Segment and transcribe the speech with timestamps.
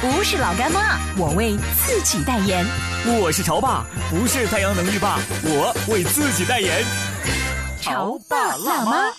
[0.00, 2.64] 不是老干妈，我为自己代言。
[3.20, 6.84] 我是潮爸，不是太阳能浴霸，我为自己代言。
[7.80, 9.12] 潮爸辣妈。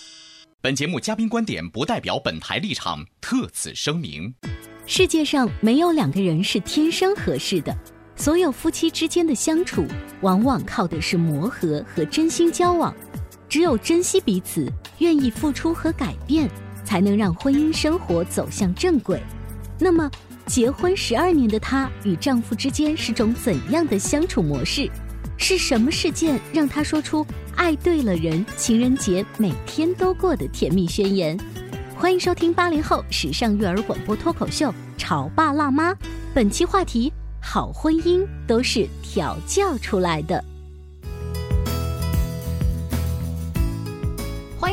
[0.62, 4.34] 本节目嘉宾观点不代表本台立场，特此声明。
[4.86, 7.76] 世界上没有两个人是天生合适的，
[8.16, 9.86] 所有夫妻之间的相处，
[10.22, 12.94] 往往靠的是磨合和真心交往。
[13.50, 14.66] 只有珍惜彼此，
[15.00, 16.48] 愿意付出和改变，
[16.86, 19.22] 才能让婚姻生活走向正轨。
[19.78, 20.10] 那么，
[20.50, 24.90] 结婚十二年的她与丈夫之间是种怎样的相处模式？
[25.36, 31.38] 是什么事件让她说出“爱对了人，情人节每天都过”的甜蜜宣言？
[31.94, 35.92] 欢迎收听八零后时尚育儿广播脱口秀《潮爸辣妈》，
[36.34, 40.44] 本期话题：好婚姻都是调教出来的。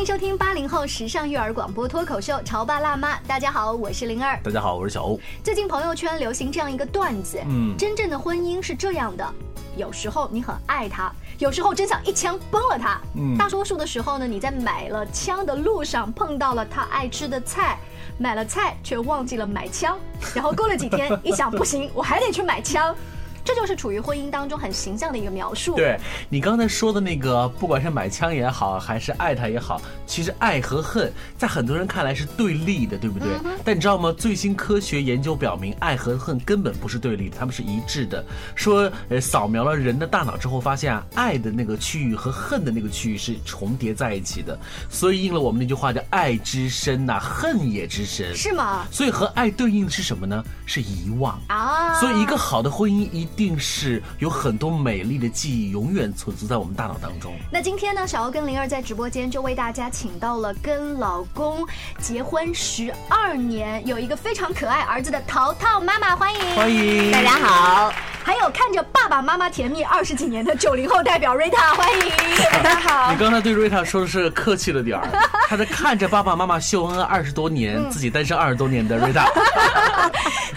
[0.08, 4.39] 收听八零后时尚育儿广播脱口秀《潮爸辣妈》，大家好，我是灵儿。
[4.41, 5.19] 大家好，我是小欧。
[5.44, 9.33] 最近朋友圈流行这样一个段子，嗯真正的婚姻是这样的：
[9.75, 13.02] 有时候你很爱他，有时候真想一枪崩了他。
[13.17, 17.78] 嗯大多数的时候呢，你在买了枪的路上碰到了他爱吃的菜，
[18.17, 20.00] 买了菜却忘记了买枪，
[20.33, 22.96] 然后过了几天 一想不行，我还得去买枪。
[23.47, 25.78] 这就是处于婚姻当中很形象的一个描述。
[25.78, 25.97] 对
[26.28, 33.30] 你刚才说的那个，不管是买枪也好，还是爱他也好，其实爱和恨在很多人看来是对立的，对不对？
[33.63, 34.13] 但你知道吗？
[34.18, 38.22] 最新科学研究表明，爱和恨根本不是对立的，它们是一致的。
[38.53, 44.59] 说，呃，扫描了人的大脑之后，发现啊，爱的那个区域和恨的那个区域是重叠在一起的，
[44.90, 48.35] 所以应了我们那句话叫“爱之深呐、恨也之深”。
[48.35, 48.85] 是吗？
[48.91, 50.44] 所以和爱对应的是什么呢？
[50.66, 51.40] 是遗忘。
[51.47, 57.36] 啊，所以，一个好的婚姻一定是有很多美丽的记忆，永远存储在我们大脑当中。
[57.52, 61.64] 那今天呢，小欧跟灵儿在直播间就为大家请到了跟老公
[62.00, 68.16] 结婚十二年，有一个非常可爱儿子的淘淘妈妈，欢迎欢迎大家好。
[68.28, 72.12] 还有看着爸爸妈妈甜蜜二十几年的九零后代表瑞塔，欢迎
[72.62, 73.18] 大家好 你。
[73.18, 75.08] 刚才对瑞塔说的是客气了点儿，
[75.48, 79.32] 他是看着爸爸妈妈秀恩爱二十多年，自己单身二十多年的瑞塔。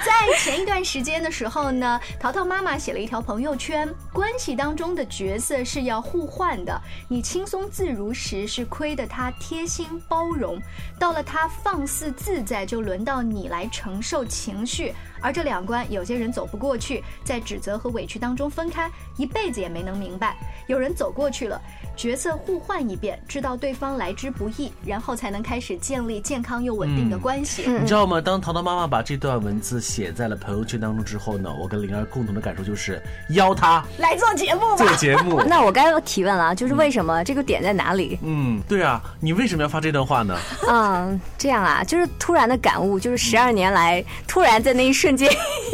[0.05, 6.81] 在前一段时间的时候呢，淘淘妈妈写了一条朋友圈，关系当中的角色是要互换的。
[7.07, 10.61] 你轻松自如时是亏得他贴心包容，
[10.99, 14.93] 到了他放肆自在，就轮到你来承受情绪。
[15.23, 20.37] 而这两关，有些人走不过去，在责和委屈当中分开，一辈子也没能明白。
[20.67, 21.61] 有人走过去了，
[22.01, 27.65] 角色互换一遍，知道对方来之不易，然后才能开始建立健康又稳定的关系。
[27.69, 28.19] 你知道吗？
[28.19, 33.03] 当淘淘妈妈把这段文字写在了朋友圈当中之后呢，我跟灵儿共同的感受就是
[33.33, 34.97] 邀她来做节目吧做。
[34.97, 35.43] 节目。
[35.47, 38.19] 那我该要提问了啊，就是为什么这个点在哪里？
[38.23, 40.39] 嗯，对啊，你为什么要发这段话呢？
[40.71, 45.31] 嗯，这样啊，就是突然的感悟，就是十二年来突然在那一瞬间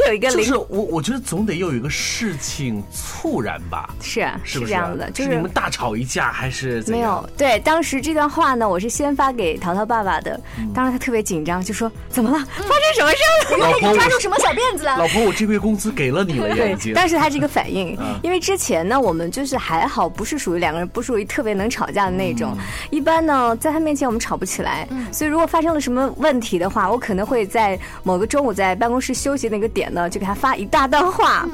[0.09, 4.71] 有一个灵，就是我，我觉得总得又有一个事情猝然吧，是啊是不是？
[4.71, 7.59] 这样子的，就是你们大吵一架还是怎没有对。
[7.59, 12.37] 当时这段话呢，我是先发给淘淘爸爸的，嗯当时他特别紧张，就说怎么了？
[12.55, 13.17] 发生什么事
[13.57, 13.57] 了？
[13.59, 14.97] 老 婆，我抓住什么小辫子了？
[14.97, 16.93] 老婆，我这个月工资给了你了呀， 已对，经。
[16.93, 22.53] 当时他这个反应嗯，因为之前呢，我们就是还好，不是属于两个人不属于特别能吵架的那种。
[22.57, 31.45] 嗯一般呢，在他面前我们吵不起来，所以如果发生了什么问题的话，我可能会在某个中午在办公室休息那个点呢，就给他发一大段话，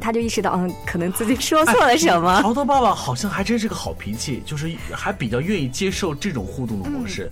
[0.00, 2.40] 他就意识到，嗯，可能自己说错了什么。
[2.42, 4.11] 淘淘爸爸好像还真是个好脾气，
[4.44, 7.30] 就是还比较愿意接受这种互动的模式。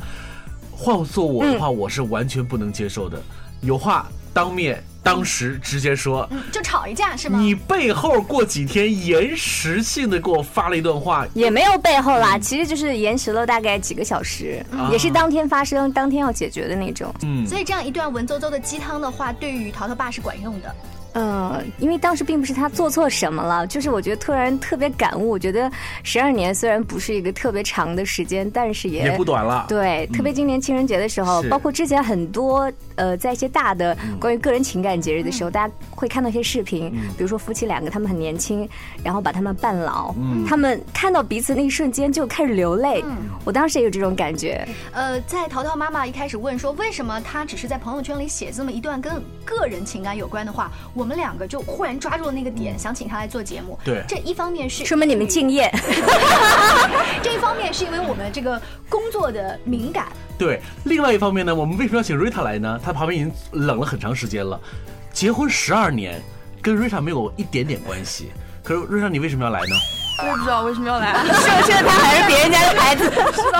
[0.72, 3.22] 换做我的话，我是完全不能接受的。
[3.60, 7.38] 有话当面当时直接说，嗯，就吵一架是吗？
[7.38, 17.14] 你背后过几天延时性的给我发了一段话，也没有背后啦，其实就是延迟了大概几个小时，也是当天发生、当天要解决的那种。
[17.22, 20.74] 嗯，所以这样一段文绉绉的鸡汤的话，对于淘淘爸是管用的。
[21.12, 25.30] 嗯，因为当时并不是他做错什么了，就是我觉得突然特别感悟。
[25.30, 25.70] 我觉得
[26.02, 29.66] 十二年虽然不是一个特别长的时间，但是也也不短了。
[29.68, 38.68] 对，特别今年情人节的时候，是包括之前很多呃，在一些大的关于个人情感节日的时候，大家会看到一些视频，比如说夫妻两个他们很年轻，
[39.04, 40.14] 然后把他们伴老，
[40.46, 43.04] 他们看到彼此那一瞬间就开始流泪。
[43.44, 44.66] 我当时也有这种感觉。
[44.92, 50.70] 呃，在淘淘妈妈一开始问说为什么她只是在朋友圈里写这么一段跟个人情感有关的话，
[51.00, 53.78] 我们两个就忽然抓住了那个点，想请他来做节目。
[53.82, 55.72] 对这一方面是说明你们敬业。
[57.24, 60.08] 这一方面是因为我们这个工作的敏感。
[60.36, 62.78] 对，另外一方面呢，我们为什么要请瑞塔来呢？
[62.84, 64.60] 他旁边已经冷了很长时间了，
[65.10, 66.20] 结婚十二年，
[66.60, 68.30] 跟瑞塔没有一点点关系。
[68.62, 69.76] 可是瑞塔，你为什么要来呢？
[70.22, 73.10] 我也不知道为什么要来，是不是他还是别人家的孩子？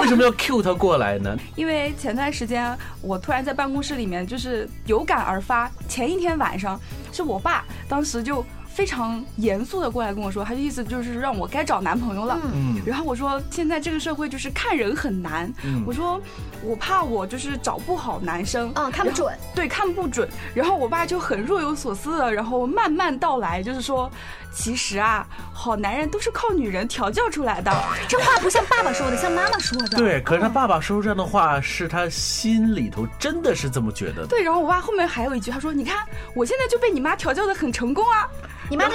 [0.03, 1.37] 为什么要 Q 他过来呢？
[1.57, 6.79] 因为前段时间我突然在办公室里面就是有感而发，前一天晚上
[7.13, 8.45] 是我爸当时就。
[8.73, 12.39] 非常严肃的过来跟我说，他的意思就是让我该找男朋友了。
[12.55, 16.19] 嗯然后我说现在这个社会就是看人很难，嗯我说
[16.65, 19.37] 我怕我就是找不好男生，嗯，看不准。
[19.57, 20.27] 对，看不准。
[20.55, 24.11] 然后我爸就很若有所思的，然后慢慢道来，就是说，
[24.53, 27.73] 其实啊，好男人都是靠女人调教出来的。
[28.09, 29.97] 这话不像爸爸说的，像妈妈说的。
[29.97, 34.27] 对，可是他爸爸说出这样的话，是他心里头真的是这么觉得的。
[34.27, 36.05] 对，然后我爸后面还有一句，他说：“你看，
[36.35, 38.29] 我现在就被你妈调教的很成功啊。
[38.69, 38.95] 你妈的，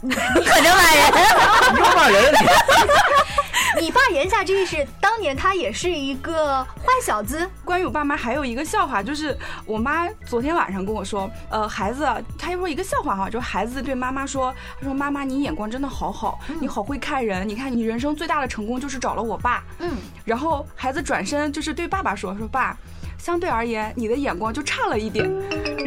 [0.00, 1.12] 你可能骂人。
[1.72, 2.34] 你又骂人，
[3.80, 9.36] 你爸言下之意是，当年他也是一个坏小子。”关于我爸妈还有一个笑话，就是
[9.66, 12.06] 我妈昨天晚上跟我说，呃，孩子，
[12.38, 19.64] 她说一个笑话哈，就是孩子对妈妈说，他说妈妈你眼光真的好好，你好会看人，你看你人生最大的成功就是找了我爸。
[19.80, 22.76] 嗯，然后孩子转身就是对爸爸说，说爸。
[23.24, 25.24] 相对而言，你的眼光就差了一点，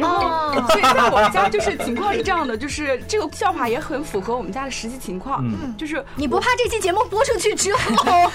[0.00, 7.80] 然后，哦所以在我们家就是情况是这样的，就是这个笑话也很符合我们家的实际情况，嗯就是你不怕这期节目播出去之后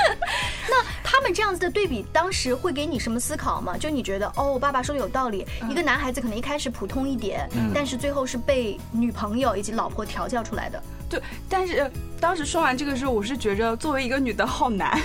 [0.70, 3.76] 那他们这样子的对比，当时会给你什么思考吗？
[3.76, 10.82] 就你觉得，哦，爸爸说的有道理，一个男孩子可能一开始普通一点，但是最后是被女朋友以及老婆调教出来的。
[11.10, 11.90] 对，但是呃
[12.20, 15.00] 当时说完这个时候，我是觉着作为一个女的好难，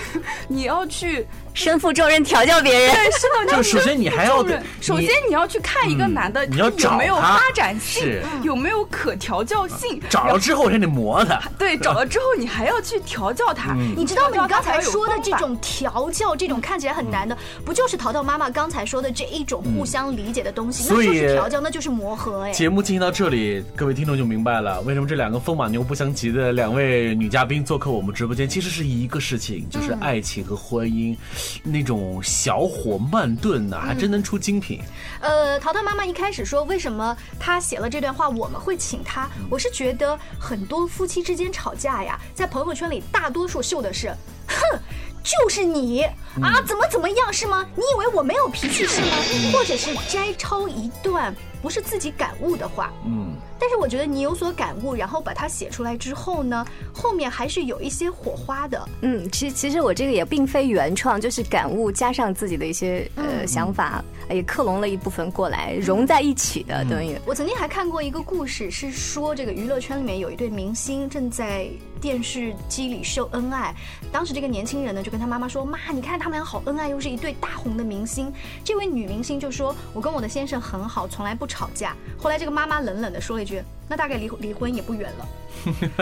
[0.48, 4.46] 你要去身负重任调教别人，对，是的，就首先你还要
[4.80, 11.40] 首先你要去看一个男的，嗯你要他有没有发展性，有没有可调教性，找了之后还得磨他。
[11.58, 13.72] 对，找了之后你还要去调教他。
[13.72, 14.42] 嗯你知道吗？
[14.42, 20.84] 你刚才说的这种调教，这种看起来很难的，不就是淘淘妈妈刚才说的这一种互相理解的东西？
[20.86, 22.52] 那所以就是调教，那就是磨合哎。
[22.52, 31.16] 节目进行到这里，各位听众就明白了，为什么这两个风马牛不相及的两位女嘉宾做客我们直播间，其实是一个事情，就是爱情和婚姻，
[31.62, 34.80] 那种小火慢炖呐、还真能出精品。
[35.20, 39.26] 呃，淘淘妈妈一开始说，为什么她写了这段话，我们会请她？
[39.48, 44.14] 我是觉得很多夫妻之间吵架呀，在朋友圈里大多数秀的是，
[44.46, 44.78] 哼。
[45.26, 46.06] 就是你
[46.42, 47.66] 啊，怎么怎么样是吗？
[47.74, 49.08] 你以为我没有脾气是吗？
[49.52, 58.88] 或者是摘抄一段不是自己感悟的话，嗯，但是我觉得你有所感悟，然后把它写出来之后呢，后面还是有一些火花的。
[59.00, 67.18] 嗯，其实其实我这个也并非原创，就是感悟加上自己的一些呃想法，也克隆了一部分过来，融在一起的，等于。
[67.26, 71.68] 我曾经还看过一个故事，是说这个娱乐圈里面有一对明星正在
[72.00, 73.74] 电视机里秀恩爱。
[74.12, 78.32] 当时这个年轻人呢就跟他妈妈说：“妈，你看他他们俩好恩爱，又是一对大红的明星。”
[78.64, 85.28] 这位女明星就说：“我跟我的先生很好，从来不吵架。”后来这个妈妈冷冷的说了一句：“那大概离离婚也不远了。”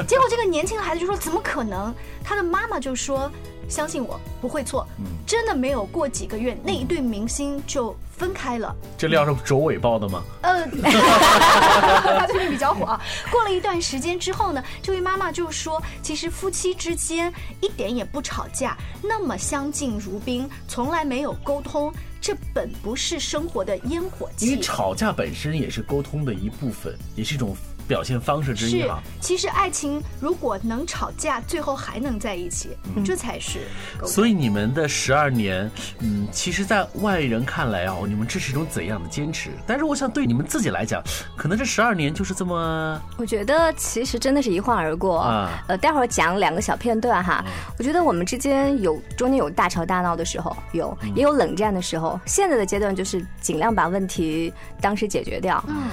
[0.08, 3.30] 结果这个年轻的孩子就说：“怎么可能？”他的妈妈就说
[3.68, 4.86] ：“相信我，不会错。”
[5.26, 8.74] 真的没有过几个月，那一对明星就分开了。
[8.96, 10.22] 这料是卓伟报的吗？
[10.42, 10.66] 呃，
[12.18, 13.00] 他最近比较火啊。
[13.30, 24.62] 过了一段时间之后呢，这位妈妈就说，其实夫妻之间一点也不吵架，那么相敬如宾，从来没有沟通，这本不是生活的烟火气因为气。
[24.62, 33.60] 吵架本身也是沟通的一部分，也是一种表现方式之一是哈。，其实爱情如果能吵架，最后还能在一起，这才是。
[34.04, 39.50] 所以你们的十二年，嗯，其实，在外人看来哦，你们这是一种怎样的坚持？
[39.66, 41.02] 但是我想对你们自己来讲，
[41.36, 45.18] 可能这十二年就是这么我觉得其实真的是一晃而过。
[45.18, 47.44] 啊呃，待会儿讲两个小片段哈。
[47.78, 52.20] 我觉得我们之间有中间有大吵大闹的时候，有也有冷战的时候。
[52.26, 55.62] 现在的阶段就是尽量把问题当时解决掉。
[55.68, 55.88] 嗯，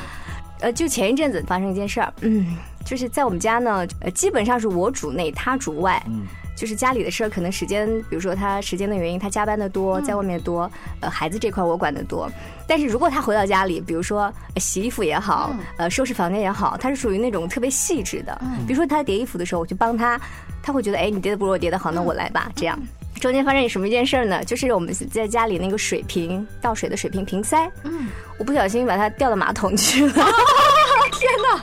[0.62, 6.02] 呃，就前一阵子发生一件事儿，嗯，就是在我们家呢，呃，基本上是我主内，他主外。
[6.08, 12.30] 嗯就是家里的事儿，可能时间，比如说他时间的原因，他加班的多，在外面多，呃，孩子这块我管的多。
[12.68, 18.40] 但是如果他回到家里，比如说呃洗衣服也好，呃，收拾房间也好，他是属于那种特别细致的。
[18.68, 20.22] 比如说他叠衣服的时候，我就帮他，
[20.62, 22.78] 他会觉得，哎，你叠的不如我叠的好，那我来吧，这样。
[23.20, 24.44] 中间发生什么一件事儿呢？
[24.44, 30.14] 就是我们在家里那个水瓶倒水的水瓶瓶塞，嗯，我不小心把它掉到马桶去了。
[31.14, 31.62] 天哪！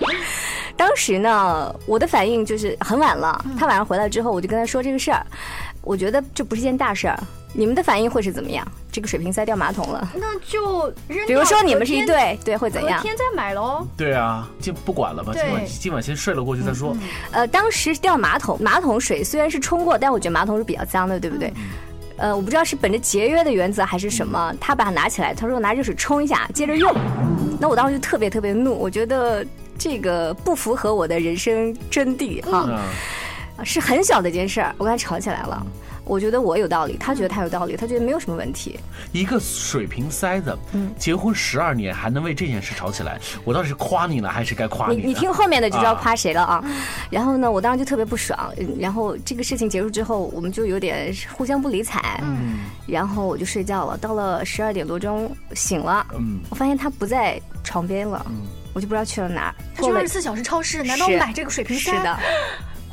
[0.77, 3.45] 当时呢，我的反应就是很晚了。
[3.59, 5.27] 他晚上回来之后，我就跟他说这个事儿。
[5.83, 7.19] 我觉得这不是件大事儿。
[7.53, 8.67] 你们的反应会是怎么样？
[8.99, 11.25] 这个水瓶塞掉马桶了，那就扔。
[11.29, 13.01] 比如说你们是一对，对会怎样？
[13.01, 13.87] 天再买喽。
[13.97, 15.33] 对啊，就不管了吧。
[15.33, 16.97] 今晚今晚先睡了过去再说。
[17.31, 21.53] 呃，当时掉马桶，马桶水虽然是冲过，但我觉得马桶是比较脏的，对不对？
[22.17, 26.93] 呃，我不知道是本着节约的原则还是什么，他把它拿起来，他说拿热水冲一下，接着用。
[27.61, 29.47] 那我当时就特别特别怒，我觉得
[29.79, 32.69] 这个不符合我的人生真谛哈，
[33.63, 35.65] 是很小的一件事儿，我跟他吵起来了。
[36.09, 38.81] 我觉得我有道理，他觉得他有道理，他觉得没有什么问题。
[39.13, 45.03] 一个水瓶塞子，嗯，结婚十二年还能为这件事吵起来，我到底是夸你呢，还是该夸你？
[45.03, 46.65] 你听后面的就知道夸谁了啊。
[47.11, 48.53] 然后呢，我当时就特别不爽。
[48.79, 52.19] 然后这个事情结束之后，我们就有点互相不理睬。
[52.23, 52.61] 嗯。
[52.87, 53.99] 然后我就睡觉了。
[53.99, 59.55] 到了十二点多钟醒了，嗯，我发现他不在床边了，嗯，我就不知道去了哪儿。
[59.75, 61.91] 他去二十四小时超市，难道买这个水瓶塞？
[61.91, 62.19] 是的。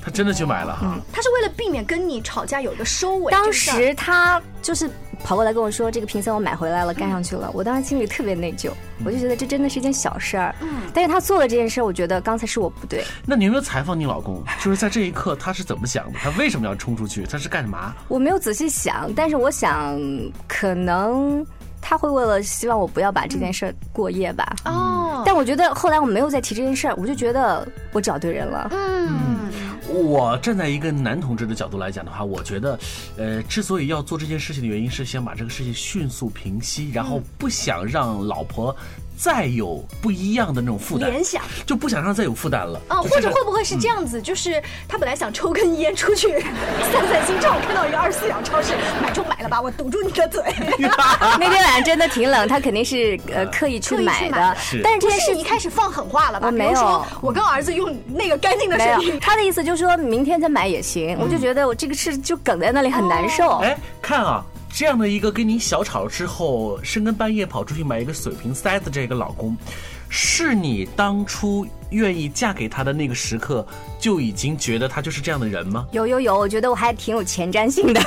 [0.06, 3.32] 他真的去买了哈，他是为了避免跟你吵架有一个收尾。
[3.32, 4.88] 当时他就是
[5.24, 8.70] 跑过来跟我说：“这个瓶塞我买回来了，盖上去了。”我当时心里特别内疚，
[9.04, 10.54] 我就觉得这真的是一件小事儿。
[10.62, 13.04] 嗯，但是他做了这件事儿，我觉得刚才是我不对。
[13.26, 14.44] 那你有没有采访你老公？
[14.64, 16.20] 就是在这一刻他是怎么想的？
[16.22, 17.24] 他为什么要冲出去？
[17.24, 17.96] 他是干什么？
[18.08, 20.00] 我没有仔细想，但是我想
[20.48, 21.44] 可能。
[21.88, 24.56] 他会为了希望我不要把这件事儿过夜吧？
[24.66, 28.68] 哦，但我觉得后来我没有再提这件事儿，我就觉得我找对人了。
[28.72, 29.52] 嗯，
[29.88, 32.80] 我站在一个男同志的角度来讲的话，我觉得，
[33.18, 38.76] 呃，之所以要做这件事情的原因是想把这个事情迅速平息，然后不想让老婆。
[39.18, 42.98] 再有不一样的那种负担，联想就不想让再有负担了啊！
[43.02, 44.22] 或者会不会是这样子？
[44.22, 46.40] 就是他本来想抽根烟出去
[46.92, 50.44] 散散心，正好看到一个二十四小时超市，买就买了吧，我堵住你的嘴。
[51.40, 54.58] 那天晚上真的挺冷，他肯定是呃刻意去买的。
[54.84, 56.52] 但是这件事一开始放狠话了吧？
[56.52, 59.18] 没有，我跟儿子用那个干净的声音。
[59.20, 61.18] 他的意思就是说明天再买也行。
[61.20, 63.58] 我就觉得我这个事就梗在那里很难受。
[63.60, 64.44] 哎，看啊。
[64.76, 69.56] 这样的一个跟你小吵之后，深更半夜跑出去买一个水瓶塞子，这个老公，
[70.10, 71.66] 是你当初。
[71.92, 73.66] 愿意嫁给他的那个时刻，
[74.00, 75.88] 就已经觉得他就是这样的人吗？
[75.92, 78.02] 有有有，我觉得我还挺有前瞻性的。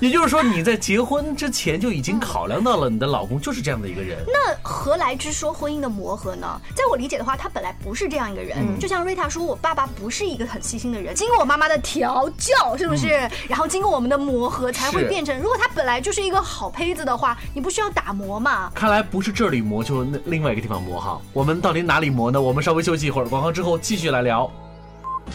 [0.00, 4.18] 也就是说，你在结婚之前就已经考量到了你的老公就是这样的一个人。
[4.26, 6.60] 那何来之说婚姻的磨合呢？
[6.76, 8.56] 在我理解的话，他本来不是这样一个人。
[8.78, 13.08] 就像瑞塔说，我爸爸不是一个很细心的人，经过我妈妈的调教，是不是？
[13.48, 15.36] 然后经过我们的磨合，才会变成。
[15.40, 18.70] 如果他本来就是一个好胚子的话，你不需要打磨嘛？
[18.74, 21.20] 看来不是这里磨，就那另外一个地方磨哈。
[21.32, 22.40] 我们到底哪里磨呢？
[22.40, 22.58] 我们。
[22.68, 24.50] 稍微休息一会儿，广告之后继续来聊。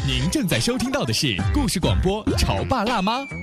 [0.06, 3.22] 您正在收听到的是故事广播《潮爸辣妈》。《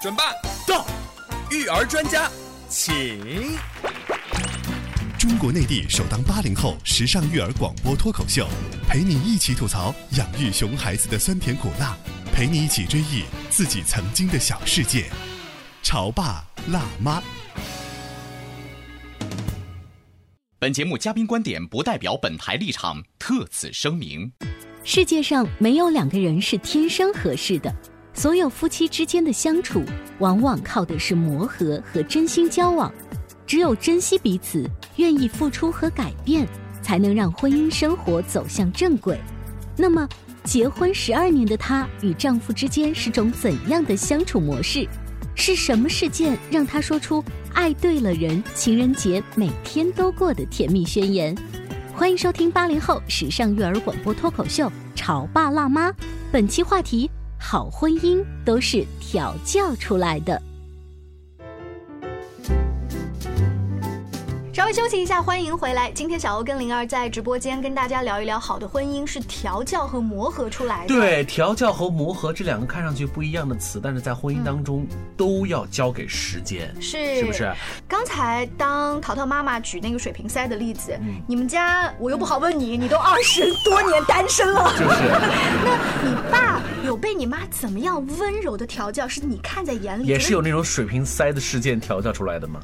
[0.00, 0.32] 准爸
[0.64, 0.86] 到，
[1.50, 2.30] 育儿专家
[2.68, 3.18] 请。
[5.18, 8.46] 中国内地首档八零后时尚育儿广播脱口秀，
[8.88, 11.96] 陪你一起吐槽养育熊孩子的酸甜苦辣，
[12.32, 15.10] 陪你一起追忆自己曾经的小世界。
[15.82, 17.20] 潮爸辣妈。
[20.60, 24.30] 本节目嘉宾观点不代表本台立场，特此声明。
[24.84, 27.74] 世界上没有两个人是天生合适的，
[28.18, 29.80] 所有夫妻之间的相处，
[30.18, 32.92] 往往靠的是磨合和真心交往。
[33.46, 36.44] 只有珍惜彼此，愿意付出和改变，
[36.82, 39.16] 才能让婚姻生活走向正轨。
[39.76, 40.08] 那么，
[40.42, 44.84] 结婚十二年的她与丈夫之间是种怎样的相处模式？
[45.36, 47.22] 是什么事件让她说出
[47.54, 51.36] “爱对了人，情人节每天都过”的甜蜜宣言？
[51.94, 55.88] 欢迎收听八零后时尚育儿广播脱口秀《潮爸辣妈》，
[56.32, 57.08] 本期话题：
[57.38, 60.47] 好婚姻都是调教出来的。
[64.58, 65.88] 稍微休息一下，欢迎回来。
[65.92, 70.88] 今天小欧跟灵儿在直播间跟大家聊一聊，好的婚姻是调教和磨合出来的。
[70.88, 74.84] 对，调教和磨合这两个看上去不一样的词，但是在婚姻当中
[75.16, 77.54] 都要交给时间，是是不是？
[77.86, 85.02] 刚才当淘淘妈妈举那个水瓶塞的例子，嗯你们家我又不好问你， 你都二十多年单身了，就是
[85.62, 89.06] 那你爸有被你妈怎么样温柔的调教？
[89.06, 92.58] 是你看在眼里，也是有那种水瓶塞的事件调教出来的吗？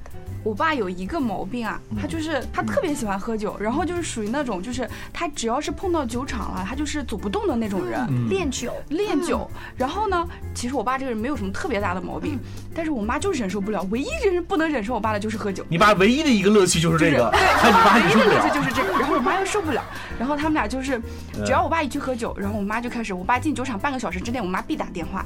[0.45, 8.29] 我爸有一个毛病啊，他就是他特别喜欢喝酒，然后就是属于那种就是他只要是碰到酒场了，他就是走不动的那种人。
[8.29, 12.39] 练酒，练酒，然后呢，其实我爸这个人没有什么特别大的毛病，
[12.75, 15.65] 但是我妈就忍受不了，唯一忍不能忍受我爸的就是喝酒。
[15.71, 19.83] 你爸唯一的一个乐趣就是这个，对，看你爸唯一的乐趣就是这个，然后我妈又受不了，
[20.19, 21.01] 然后他们俩就是，
[21.45, 25.25] 只要我爸一去喝酒，然后我妈就开始，我爸进酒场半个小时之内，我妈必打电话。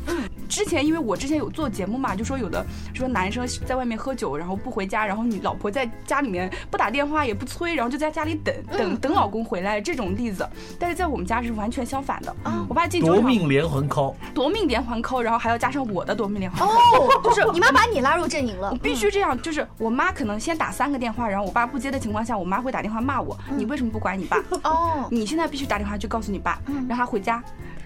[0.48, 2.64] 之前因为我之前有做节目嘛，就说有的
[2.94, 12.34] 说男生在外面喝酒，然后不回家，然后你老婆在家里面不打电话也不催，然后就在家里等等等老公回来这种例子，但是在我们家是完全相反的。
[12.68, 17.18] 我爸进酒场夺命连环 call，夺命连环 call，，然后还要加上我的夺命连环 call。
[17.18, 18.70] 哦， 就是你妈把你拉入阵营了。
[18.70, 24.38] 我，必须这样，就是我妈可能先打三个电话，然后我爸不接的情况下，我妈会打电话骂我，你为什么不管你爸？
[24.64, 27.42] 哦，你现在必须打电话去告诉你爸，让他回家。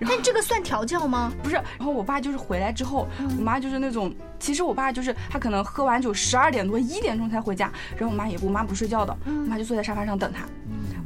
[0.09, 1.33] 但这个算调教吗？
[1.43, 10.45] 不是，然后我爸就是回来之后，我妈就是那种，其实我爸就是他可能喝完酒十二点多一点钟才回家，然后我妈也不我妈不睡觉的，我妈就坐在沙发上等他，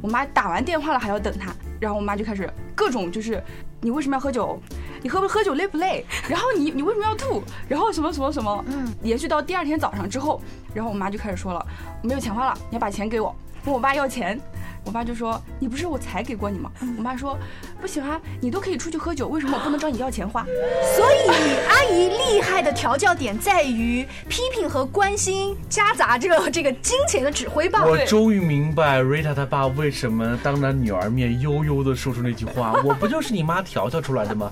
[0.01, 3.43] 我妈打完电话了还要等他，然后我妈就开始各种就是
[3.81, 4.59] 你为什么要喝酒？
[5.03, 6.03] 你喝不喝酒累不累？
[6.27, 7.43] 然后你你为什么要吐？
[7.67, 8.65] 然后什么什么什么？
[8.67, 10.41] 嗯，延续到第二天早上之后，
[10.73, 11.65] 然后我妈就开始说了，
[12.01, 13.35] 我没有钱花了，你要把钱给我，
[13.65, 14.39] 问我爸要钱。
[14.87, 17.37] 我爸就说：“你不是我才给过你吗？”我妈说
[17.81, 20.45] ：“不行啊，你都可以出去喝酒，为什么我不能找你要钱花？”
[20.95, 21.27] 所以
[21.67, 27.85] 阿姨厉害的调教点在于批评和关心夹杂着这个金钱的指挥棒。
[27.85, 34.49] 我终于明白 Rita 他爸为什么当着女儿面悠悠的说出那句话：“我不就是你妈调教出来的吗？”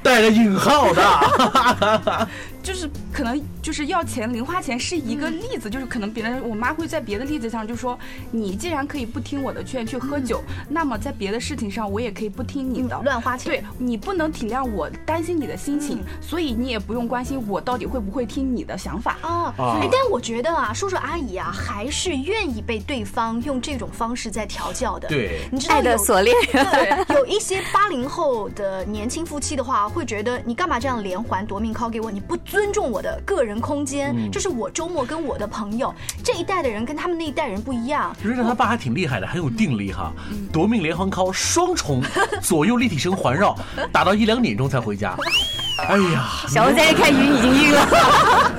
[0.00, 2.28] 带着引号的。
[2.62, 7.98] 就是可能就是要钱零花钱是一个例子，就是可能别人我妈会在别的例子上就说，
[8.30, 19.16] 你既然可以不听我的劝去喝酒，那么在别的事情上我也可以不听你的嗯乱花钱对你不能体谅我担心你的心情，所以你也不用关心我到底会不会听你的想法。
[19.22, 26.36] 哦，啊哎，但我觉得啊，叔叔阿姨啊，还是愿意被对方用这种方式在调教的。，对，你知道爱的锁链。
[26.52, 32.10] 对，有一些八零后的年轻夫妻的话，会觉得你干嘛这样连环夺命 call 给我？
[32.10, 35.94] 你不尊重我的个人空间，嗯这是我周末跟我的朋友。
[36.24, 38.14] 这一代的人跟他们那一代人不一样。
[38.24, 40.12] Rita 他爸还挺厉害的，很有定力哈。
[40.52, 42.02] 夺命连环 call 双重
[42.42, 43.56] 左右立体声环绕，
[43.92, 45.14] 打到一两点钟才回家。
[45.78, 47.86] 哎呀，小欧在这看云已经晕了。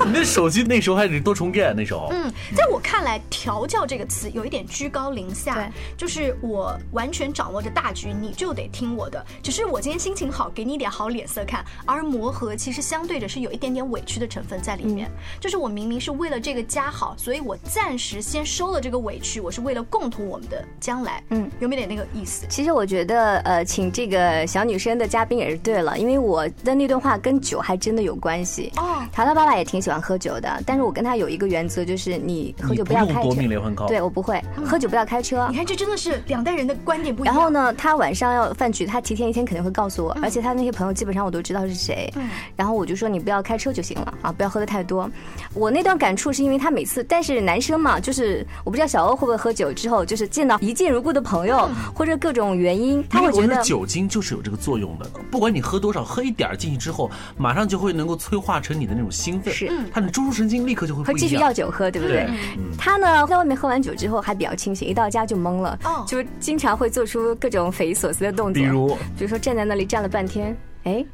[0.06, 2.08] 你那手机那时候还得多充电，那时候。
[2.12, 9.22] 嗯，在我看来，“调教”这个词有一点居高临下对，就是我完全掌握着大局，你就得听我的。
[9.42, 11.62] 只是我今天心情好，给你一点好脸色看。
[11.84, 21.22] 而磨合其实相对着是有一点点委屈的成分在里面，就是我明明是为了这个家好，所以我暂时先收了这个委屈，我是为了共同我们的将来。
[21.30, 22.46] 嗯，有没有点那个意思？
[22.48, 28.72] 其实我觉得，呃，请这个小女生的嘉宾也是对了，因为我的那段话跟酒还真的有关系。
[28.76, 33.34] 哦，陶陶爸爸也挺喜欢喝酒的，但是我跟他有一个原则，就是你喝酒不要开车不用夺。
[33.34, 33.88] 命连环 call。
[33.88, 35.56] 对，我不会喝酒，不要开车你。
[35.56, 37.34] 看，这真的是两代人的观点不一样。
[37.34, 37.50] 然后？
[37.50, 42.08] 呢，他晚上要饭局，他提前一天肯定会告诉我，而且他那些朋友基本上我都知道是谁。
[42.14, 45.10] 嗯然后我就说你不要开车就行了啊，不要喝的太多。
[45.54, 61.36] 我那段感触是因为他每次，但是男生嘛，就是我不知道小欧会不会喝酒之后，就是见到一见如故的朋友或者各种原因，他因为我觉得会觉得酒精就是有这个作用的，不管你喝多少，喝一点儿进去之后，马上就会能够催化成你的那种兴奋，是他的中枢神经立刻就会会继续。
[61.40, 62.18] 要酒喝，对不对？
[62.18, 71.04] 对嗯他呢，在外面喝完酒之后还比较清醒，一到家就懵了，哦就经常会做出各种匪夷所思的动作，比如比如说站在那里站了半天，哎。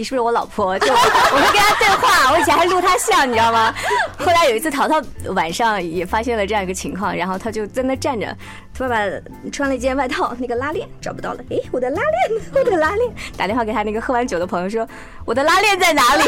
[0.00, 0.76] 你是不是我老婆？
[0.80, 3.74] 就我会跟他对话，我以前还录他像，你知道吗？
[4.18, 4.98] 后来有一次淘淘
[5.34, 8.34] 晚上也发现了这样一个情况，然后他就在那站着，
[8.80, 8.96] 爸爸
[9.52, 14.88] 穿了一件外套，那个拉链找不到了，哎，我的拉链， 我的拉链，打电话给他那个喝完酒的朋友说，
[15.26, 16.24] 我的拉链在哪里？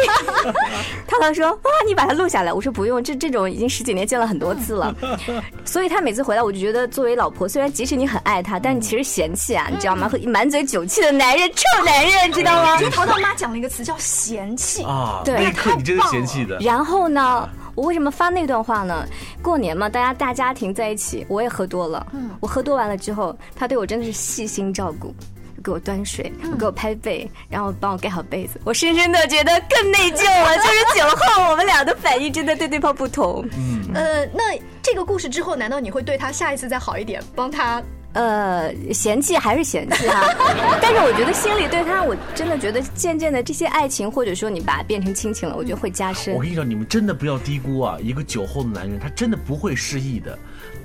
[1.08, 2.52] 涛涛说啊，你把它录下来。
[2.52, 4.94] 我说不用，这这种已经十几年见了很多次了，
[5.64, 10.10] 所以他每次回来，我就觉得作为老婆，虽然即使你很爱他，但你其实嫌弃啊，你知道吗？
[10.26, 12.84] 满嘴酒气的男人，臭男人，知道吗我觉？
[12.84, 14.82] 得淘淘妈讲了一个词叫嫌弃。
[14.82, 16.58] 啊，对那你真是嫌弃的。
[16.58, 19.06] 然后呢，我为什么发那段话呢？
[19.42, 22.06] 过年嘛，大家大家庭在一起，我也喝多了。
[22.12, 25.14] 嗯，我喝多完了之后，他对我真的是细心照顾。
[25.64, 28.61] 给我端水，给我拍背，然后帮我盖好被子。
[28.64, 33.48] 我深深的觉得更内疚了，就是酒后我们俩的反应真的对对方不同。
[33.94, 37.80] 呃，那这个故事之后，难道你会对他下一次再好一点，帮他？
[38.14, 40.22] 呃，嫌弃还是嫌弃哈，
[40.83, 46.40] 但是我觉得心里对他，我真的觉得渐渐的这些爱情，或者说你把它变成亲情了，我觉得会加深我。
[46.40, 50.38] 跟你说，你们真的不要低估啊，一个酒后的男人，他真的不会失忆的。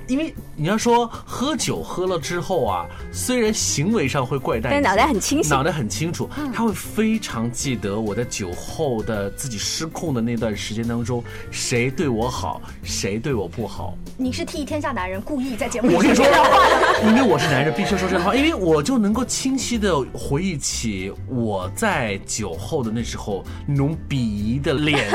[0.06, 13.94] 因为你要说喝酒喝了之后啊，虽然行为上会怪诞，但是脑袋很清醒脑袋很清楚，他会非常记得我在酒后的自己失控的那段时间当中，谁对我好，谁对我不好。
[14.16, 16.48] 你是替天下男人故意在节目里我跟你说说这话
[17.02, 25.06] 的。，因为我是男人，必须要说这样的话，因为我就能够清晰的回忆起我在酒后的那时候那种鄙夷的脸、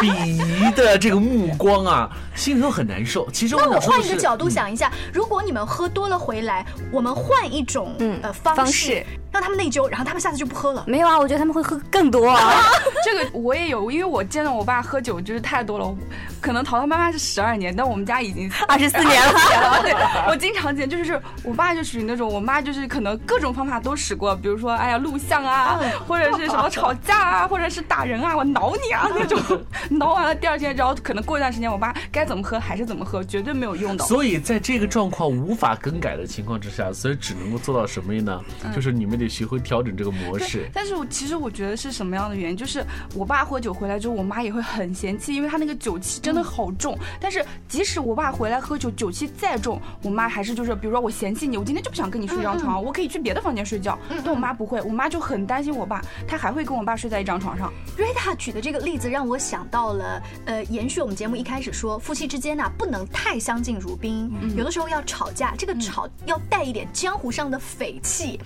[0.00, 3.30] 鄙夷的这个目光啊，心里头很难受。
[3.30, 9.04] 其实我那我换一个角度想一下，如果你们喝多了回来，我们换一种嗯呃方式，
[9.36, 10.84] 让他们内疚，然后他们下次就不喝了。
[10.86, 12.54] 没有啊，我觉得他们会喝更多啊。
[13.04, 15.94] 这个我也有，因为我见到我爸喝酒就是太多了，
[16.40, 19.92] 可能淘淘妈妈是十二年，但我们家已经 二十四年了，对，
[20.28, 29.38] 我经常见，就是我爸就属于那种，我妈就是可能各种方法都使过，比如说哎呀录像啊，或者是什么吵架啊，或者是打人啊，我挠你啊那种，
[29.90, 34.04] 挠完了第二天，然后可能过一段时间，我爸该怎么喝还是怎么喝，绝对没有用的。
[34.06, 38.40] 所以在这个状况无法更改的情况之下，所以只能够做到什么呢？
[38.64, 40.68] 嗯就是你们得学会调整这个模式。
[40.72, 42.84] 但是我其实我觉得是什么样的原因，就是
[43.14, 46.98] 我爸喝酒回来之后，我妈也会很嫌弃，因为他那个酒气真的好重。
[47.20, 53.98] 但是即使我爸回来喝酒，酒气再重，我妈还是就是，比如说我嫌弃你，我今天就不想跟你睡一张床，我可以去别的房间睡觉。
[54.24, 57.72] 但我妈不会，我妈就很担心我爸，她还会跟我爸睡在一张床上。
[57.96, 68.38] 瑞塔举的这个例子让我想到了，呃，延续我们节目一开始说，夫妻之间呐、不能太相敬如宾，有的时候要吵架，这个吵要带一点江湖上的匪气，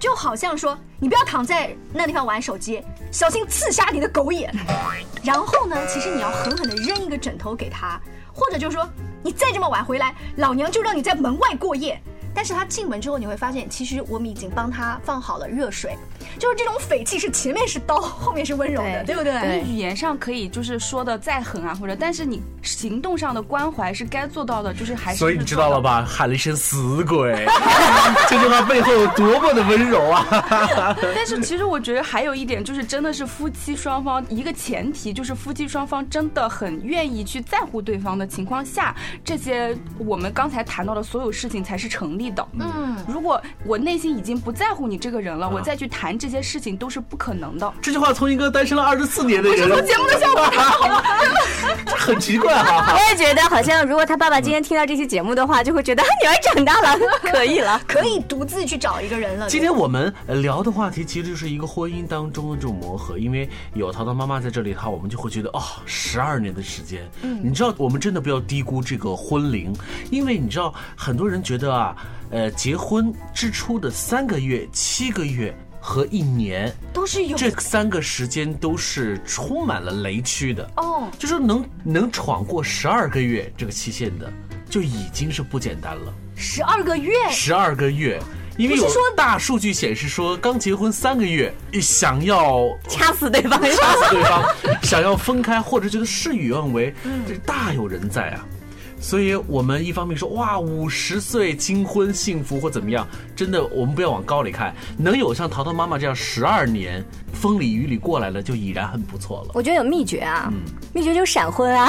[0.00, 4.52] 就好好像说，你不要躺在那地方玩手机，小心刺瞎你的狗眼。
[5.22, 8.00] 然后呢，其实你要狠狠地扔一个枕头给他，
[8.34, 8.88] 或者就是说，
[9.22, 12.02] 你再这么晚回来，老娘就让你在门外过夜。
[12.36, 15.96] 但是他进门之后，你会发现，其实我们已经帮他放好了热水，
[16.38, 19.40] 就是这种匪气是前面是刀， 后面是温柔的，对对不对？
[19.40, 26.04] 对语言上可以就是说的再狠啊，或者但是你行动上的关怀是该做到的，就是还是所以你知道了吧？
[26.06, 27.46] 喊了一声死鬼，
[28.28, 30.26] 这句话背后有多么的温柔啊！
[31.14, 38.94] 但是其实我觉得还有一点就是，真的是夫妻双方一个前提，就是夫妻双方真的很愿意去在乎对方的情况下，
[39.24, 42.46] 这些我们刚才谈到的所有事情才是成立的。
[42.58, 47.72] 嗯，如果我内心已经不在乎你这个人了，我再去谈这些事情都是不可能的。
[47.80, 57.80] 这句话从一个单身了二十四年的人，节目的效果这很奇怪哈、我也觉得好像，如果他爸爸今天听到这期节目的话，就会觉得啊女儿长大了， 可以了。
[57.86, 59.48] 可以独自去找一个人了。
[59.48, 69.74] 今天我们呃聊的话题其实就是一个婚姻当中的这种磨合，因为有淘淘妈妈在这里的话，我们就会觉得哦，十二年的时间，嗯，你知道我们真的不要低估这个婚龄，
[70.10, 71.96] 因为你知道很多人觉得啊，
[72.30, 75.54] 呃，结婚之初的三个月、七个月。
[75.78, 84.28] 和一年，都是有这三个时间都是充满了雷区的哦就说能能闯过十二个月这个期限的，
[84.68, 86.12] 就已经是不简单了。
[86.34, 88.20] 十二个月，十二个月，
[88.58, 94.44] 因为有大数据显示说，刚结婚三个月，想要 掐死对方，掐死对方，
[94.82, 98.44] 想要分开或者觉得事与愿违，嗯这大有人在啊。
[99.06, 109.52] 所以，我们一方面说哇，五十岁金婚幸福或怎么样，真的，我们不要往高里看，能有像淘淘妈妈这样十二年风里雨里过来了，就已然很不错了。
[109.54, 110.52] 我觉得有秘诀啊，
[110.92, 111.88] 秘诀就是闪婚啊。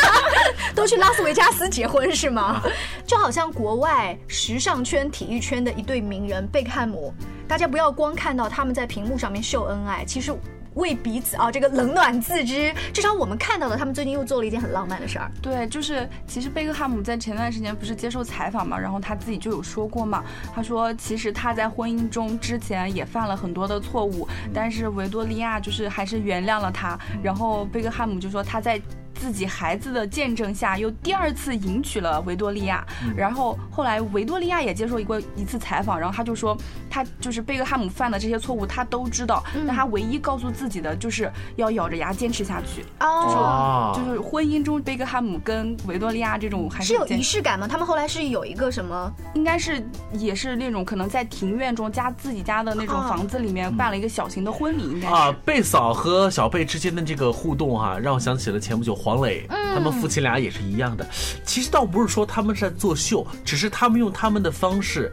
[0.76, 2.60] 都去拉斯维加斯结婚是吗？
[3.06, 7.14] 就好像国外时尚圈、体育圈的一对名人贝克汉姆，
[7.48, 10.34] 大家不要光看到他们在屏幕上面秀恩爱，其实。
[10.74, 12.72] 为彼此啊，这个冷暖自知。
[12.92, 15.30] 至少我们看到了，他们最近又做了一件很浪漫的事儿。
[15.40, 28.80] 对，就是其实贝克汉姆在前段时间不是接受采访嘛，然后他自己就有说过嘛，他说其实他在婚姻中之前也犯了很多的错误，但是维多利亚就是还是原谅了他，然后贝克汉姆就说他在。
[29.14, 32.84] 自己孩子的见证下，又第二次迎娶了维多利亚。
[33.16, 36.56] 然后后来维多利亚也接受过一次采访，然后他就说，
[36.90, 42.84] 他就是贝克汉姆犯的这些错误，他都知道，但他唯一告诉自己的就是要咬着牙坚持下去。
[43.00, 47.68] 哦，就是婚姻中贝克汉姆跟维多利亚这种还是有仪式感吗？
[47.68, 49.12] 他们后来是有一个什么？
[49.34, 55.14] 应该是也是那种可能在庭院中加自己家的那种哦房子里面办了一个小型的婚礼，应该是。
[55.14, 61.04] 啊，贝嫂和小贝之间的这个互动哈、让我想起了前不久黄磊，他们夫妻俩也是一样的。
[61.44, 65.12] 其实倒不是说他们是在作秀，只是他们用他们的方式。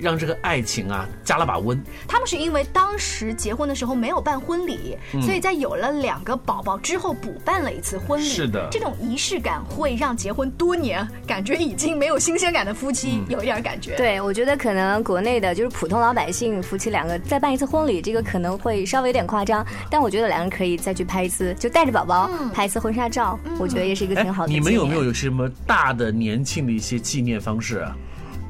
[0.00, 1.80] 让这个爱情啊加了把温。
[2.08, 8.24] 他们是因为当时结婚的时候没有办婚礼，嗯所以在有了两个宝宝之后补办了一次婚礼。
[8.24, 13.96] 是的这种仪式感会让结婚多年感觉已经没有新鲜感的夫妻有一点感觉。
[13.96, 24.60] 对，我觉得可能国内的就是普通老百姓夫妻两个再办一次婚礼，这个可能会稍微有点夸张，但我觉得两个人可以再去拍一次，就带着宝宝拍一次婚纱照，我觉得也是一个挺好的你。
[24.60, 27.96] 们有没有有什么大的年庆的一些纪念方式啊？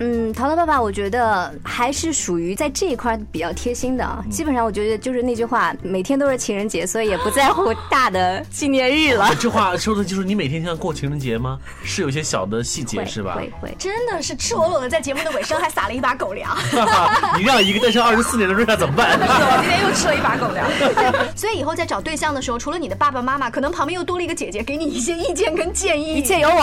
[0.02, 4.04] 嗯，淘淘爸爸，我觉得还是属于在这一块比较贴心的。
[4.04, 9.34] 啊基本上我觉得就是那句话，每天都是情人节，所以也不在乎大的纪念日了。
[9.38, 11.58] 这话说的就是你每天像过情人节吗？
[11.84, 13.34] 是有些小的细节是吧？
[13.34, 13.76] 会会。
[13.78, 16.56] 真的是赤裸裸的在节目的尾声还撒了一把狗粮。
[17.36, 19.16] 你让一个单身二十四年的瑞娜怎么办？
[19.20, 20.66] 我今天又吃了一把狗粮。
[21.36, 26.14] 所以以后在找对象的时候，除了你的爸爸妈妈，可能旁边又多了一个姐姐，给你一些意见跟建议。
[26.14, 26.62] 一切有我。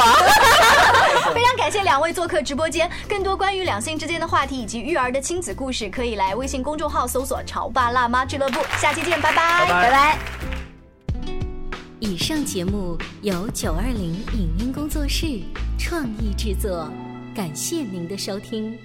[1.35, 8.61] 非常感谢两位做客直播间，更多关于两性之间的话题以及育儿的亲子故事，可以来微信公众号搜索“潮爸辣妈俱乐部”。
[8.79, 10.19] 下期见，拜拜，拜拜。
[11.99, 15.41] 以上节目由九二零影音工作室
[15.77, 16.89] 创意制作，
[17.35, 18.79] 感谢您的收听。